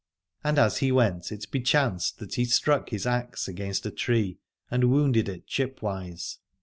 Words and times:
And 0.43 0.57
as 0.57 0.79
he 0.79 0.91
went 0.91 1.31
it 1.31 1.45
bechanced 1.51 2.17
that 2.17 2.33
he 2.33 2.45
struck 2.45 2.89
his 2.89 3.05
axe 3.05 3.47
against 3.47 3.85
a 3.85 3.91
tree, 3.91 4.39
and 4.71 4.85
wounded 4.89 5.29
it 5.29 5.45
chipwise. 5.45 6.39